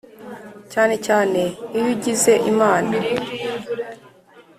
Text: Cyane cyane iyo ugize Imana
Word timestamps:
Cyane 0.71 0.95
cyane 1.05 1.41
iyo 1.77 1.87
ugize 1.95 2.33
Imana 2.51 2.95